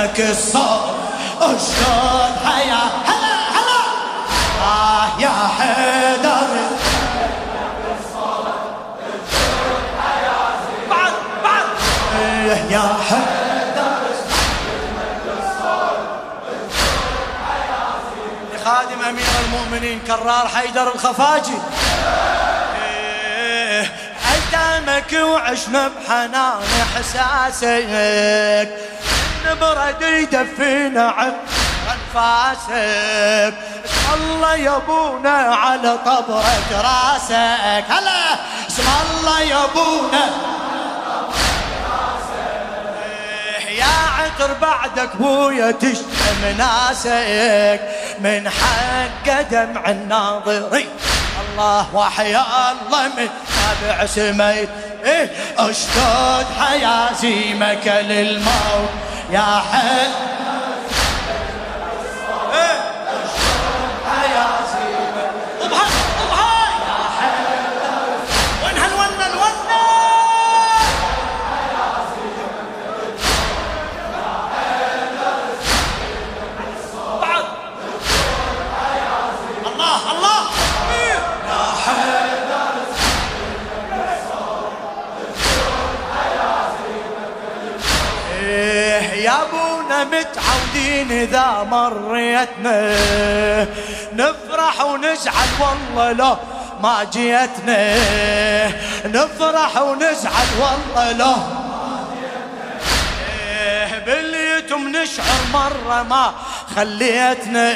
[0.00, 0.94] منك الصوت
[1.40, 3.82] اشدود حياة هلا هلا.
[4.62, 6.48] آه يا حيدر.
[10.90, 11.12] بعد
[11.44, 11.64] بعد.
[12.20, 14.00] إيه يا حيدر.
[18.64, 21.58] خادم أمير المؤمنين كرار حيدر الخفاجي.
[22.82, 23.92] إيه،
[24.32, 28.70] ايتامك وعشنا بحنان إحساسك.
[29.46, 31.32] نبرد يدفينا عن
[31.92, 33.54] أنفاسك.
[34.14, 37.84] الله يا أبونا على طبرك راسك.
[37.88, 38.34] هلا.
[38.68, 40.30] اسم الله يا أبونا.
[43.68, 47.80] يا عطر بعدك بويا تشتم ناسك.
[48.20, 50.88] من حق دمع الناظرين.
[51.40, 54.68] الله وحيا الله من تابع سميت.
[55.04, 58.90] إيه اشتد حيازيمك للموت
[59.30, 60.29] يا حي
[89.20, 92.96] يا أبونا متعودين إذا مريتنا.
[94.12, 96.36] نفرح ونزعل والله لو
[96.82, 97.96] ما جيتنا.
[99.04, 101.34] نفرح ونزعل والله لو
[103.48, 106.32] إيه باليتم نشعر مرة ما
[106.76, 107.72] خليتنا.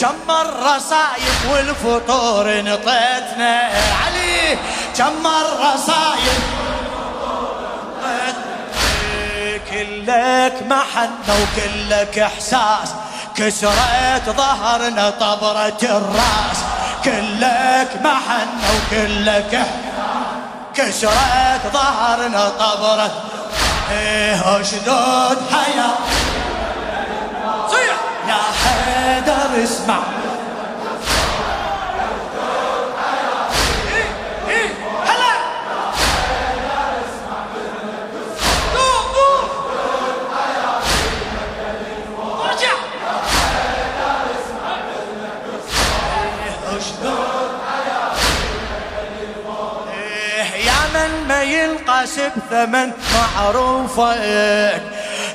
[0.00, 3.70] كم مرة صايم والفطور نطيتنا.
[4.04, 4.58] علي
[4.98, 6.55] كم مرة صايم
[9.70, 12.94] كلك محنة وكلك إحساس.
[13.36, 16.58] كسرت ظهرنا طبرة الرأس.
[17.04, 19.66] كلك محنة وكلك
[20.74, 23.10] كسرت ظهرنا طبرة
[23.92, 25.96] إيه اشدود حياة.
[28.28, 29.98] يا حيدر اسمع.
[49.92, 54.82] إيه، إيه يا من ما ينقاس بثمن معروفك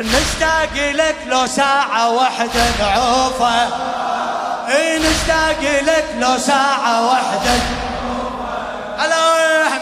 [0.00, 3.68] نشتاق لك لو ساعة واحدة نعوفك
[4.68, 7.60] اي نشتاق لك لو ساعة واحدة.
[8.98, 9.14] على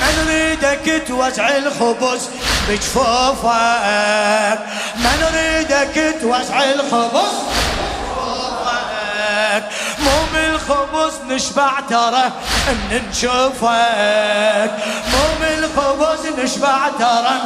[0.00, 2.28] ما نريدك توزع الخبز
[2.68, 3.48] بجفوفك؟
[4.96, 7.32] ما نريدك توزع الخبز
[10.04, 12.32] مو بالخبز نشبع ترى
[12.68, 14.70] من نشوفك.
[15.12, 17.36] مو بالخبز نشبع ترى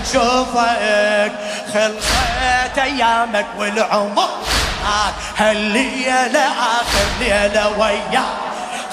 [0.00, 1.32] نشوفك.
[1.74, 4.28] خلصت أيامك والعمر.
[5.36, 8.24] هالليلة آخر ليلة وياك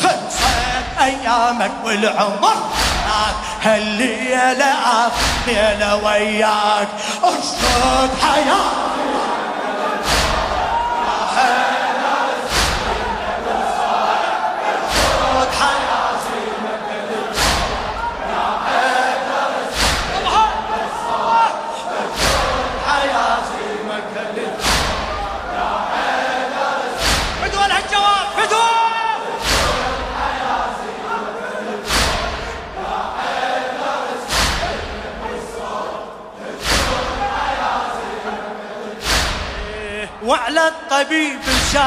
[0.03, 2.69] خلصت أيامك والعمر.
[3.63, 6.87] هالليلة آخر ليلة وياك.
[7.23, 9.02] اشرد حياتك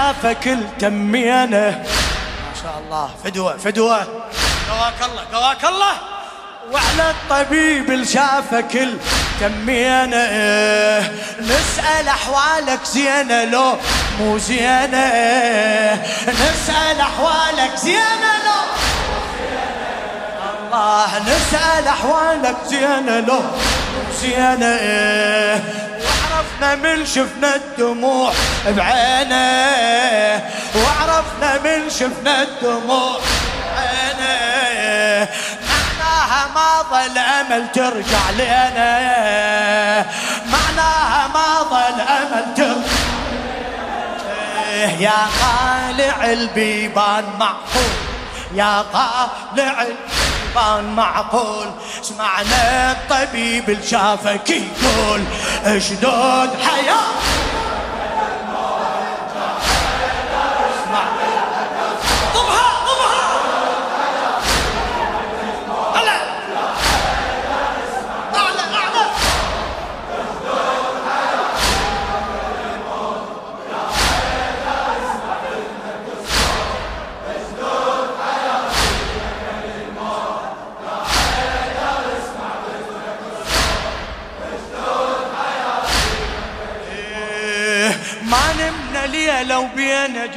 [0.06, 3.10] شافك التمينه ما شاء الله.
[3.24, 4.00] فدوى فدوى.
[4.70, 5.94] قواك الله قواك الله.
[6.72, 10.16] وعلى الطبيب اللي شافك التمينه
[11.40, 13.76] نسأل أحوالك زينة لو
[14.20, 15.06] مو زينة.
[16.28, 18.62] نسأل أحوالك زينة لو
[20.62, 24.76] الله نسأل أحوالك زينة لو مو زينة.
[26.46, 28.32] وعرفنا من شفنا الدموع
[28.66, 30.44] بعينه
[30.74, 33.20] وعرفنا من شفنا الدموع
[33.76, 35.28] بعينه.
[35.68, 40.06] معناها ما ظل أمل ترجع لنا
[40.46, 42.96] معناها ما ظل أمل ترجع
[45.00, 47.96] يا قالع البيبان معقول
[48.54, 49.86] يا طالع
[50.56, 51.66] الرمضان معقول.
[52.02, 55.20] سمعنا الطبيب الشافك يقول
[55.64, 57.35] اشدود حياة؟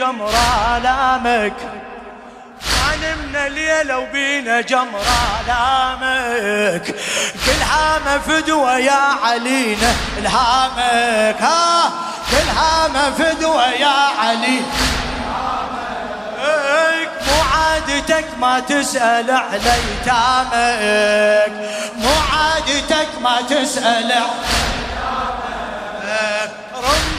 [0.09, 1.53] جمرة آلامك.
[2.61, 6.85] ما نمنا ليلة وبين جمرة آلامك.
[7.45, 11.41] كل هامة فدوة يا علينا الهامك.
[11.41, 11.91] ها
[12.31, 14.61] كل هامة فدوة يا علي
[17.27, 21.51] مو عادتك ما تسأل على يتامك
[21.95, 24.21] مو عادتك ما تسأل على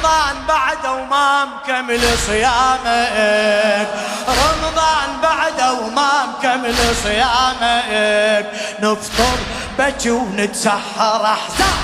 [0.00, 3.88] رمضان بعد وما مكمل صيامك.
[4.28, 8.46] رمضان بعد وما مكمل صيامك.
[8.80, 9.38] نفطر
[9.78, 11.24] بجي ونتسحر.
[11.24, 11.78] أحزان.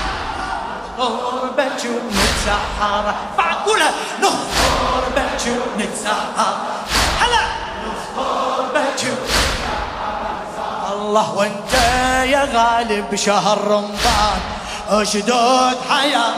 [0.99, 3.15] نفطر بجي ونتسحر.
[3.39, 3.91] معقولة؟
[4.23, 6.57] نفطر بجي ونتسحر.
[7.21, 7.45] هلا.
[7.87, 9.13] نفطر بجي
[10.93, 11.75] الله وانت
[12.25, 14.41] يا غالب شهر رمضان.
[14.89, 16.35] اشدود حياه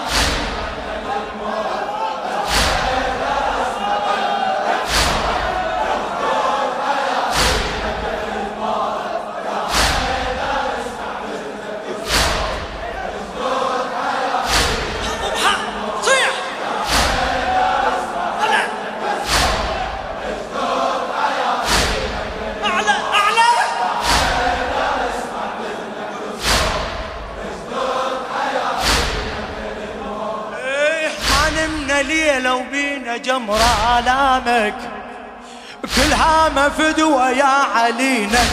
[35.82, 37.44] كل هامة فدوة يا
[37.74, 38.44] علينا.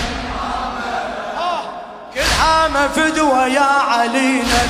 [2.13, 4.67] كل هامة فدوة يا علينا.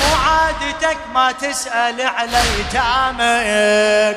[0.00, 4.16] مو عادتك ما تسأل على يتامك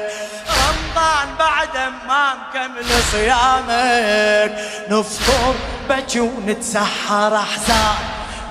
[0.50, 4.52] رمضان بعد ما مكمل صيامك.
[4.90, 5.56] نفطر
[5.90, 7.96] بجي ونتسحر أحزان.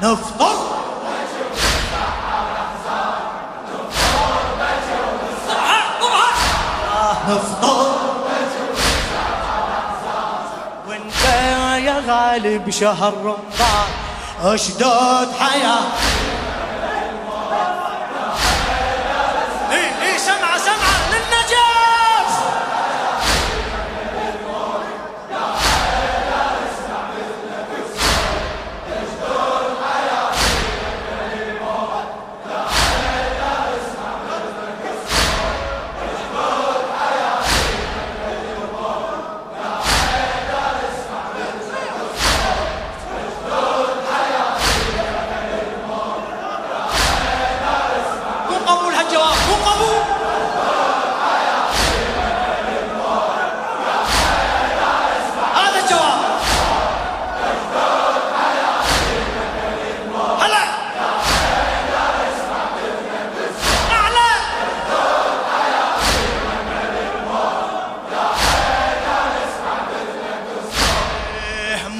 [0.02, 0.82] نفطر
[7.28, 7.92] نفطر.
[10.88, 11.24] وانت
[11.84, 13.88] يا غالب شهر رمضان
[14.44, 16.11] اشدود حياة.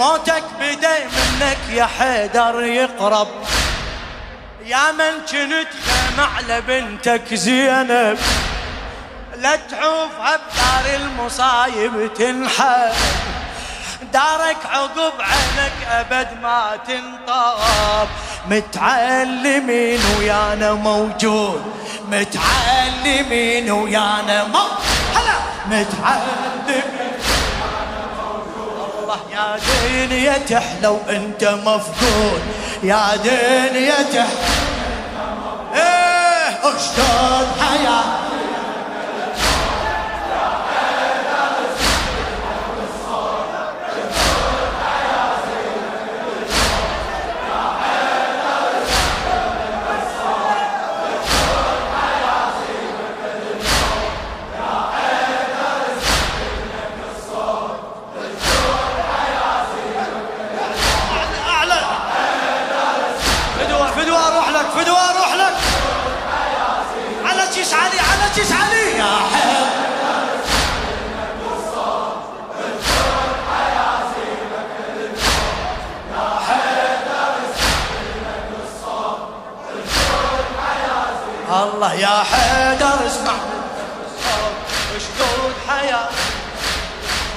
[0.02, 3.28] موتك بدي منك يا حيدر يقرب.
[4.64, 8.18] يا من كنت خيم على بنتك زينب.
[9.36, 12.92] لا تعوفها بدار المصايب تنحب.
[14.12, 18.08] دارك عقب عينك أبد ما تنطاب.
[18.50, 21.62] متعلمين ويانا موجود.
[22.08, 24.78] متعلمين ويانا موجود
[25.14, 25.38] هلا.
[25.66, 27.12] متعلمين
[29.32, 32.42] يا دنيا تحلى وانت مفقود.
[32.82, 34.26] يا دنيا تحلى
[35.74, 38.21] إيه اشتد حياة.
[81.82, 83.32] الله يا حيدر اسمع.
[84.98, 86.08] شدود حياة؟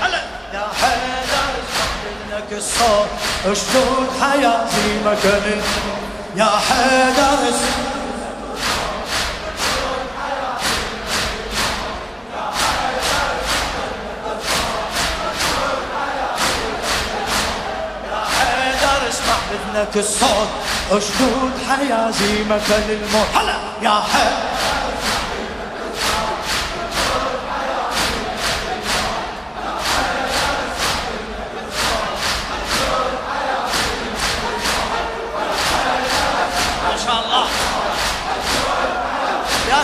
[0.02, 0.22] هلا.
[0.54, 3.08] يا حيدر اسمع منك الصوت.
[3.44, 5.62] شدود حياة؟ في مكان.
[6.36, 7.95] يا حيدر اسمع.
[19.75, 20.48] باذنك الصوت.
[20.91, 24.55] أشدود حيازيمك للموت هلا يا حي.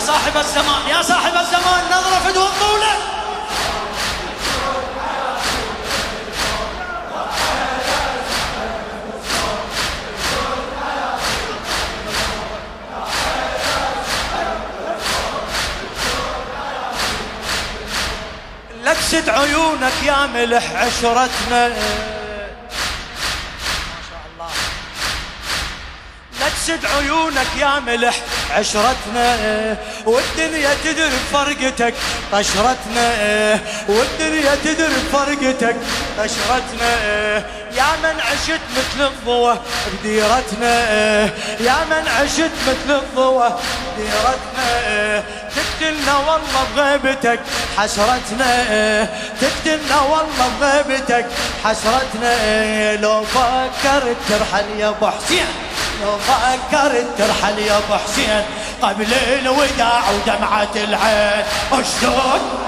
[0.06, 2.61] صاحب الزمان يا صاحب الزمان نظرة فدوى الطولة
[19.12, 21.72] لكسد عيونك يا ملح عشرتنا
[26.56, 28.16] تسد عيونك يا ملح
[28.50, 31.94] عشرتنا والدنيا تدر فرقتك
[32.32, 33.08] طشرتنا
[33.88, 35.76] والدنيا تدر فرقتك
[36.18, 36.92] طشرتنا
[37.76, 39.56] يا من عشت مثل الضوء
[39.92, 40.74] بديرتنا.
[41.60, 43.60] يا من عشت مثل الضوء
[43.96, 45.24] بديرتنا.
[45.56, 47.40] تقتلنا والله بغيبتك.
[47.78, 49.08] حسرتنا
[49.40, 51.26] تقتلنا والله بغيبتك.
[51.64, 55.46] حسرتنا لو فكرت ترحل يا ابو حسين.
[56.02, 58.42] لو فكرت ترحل يا ابو حسين
[58.82, 61.44] قبل الوداع ودمعة العين.
[61.72, 62.61] اشدود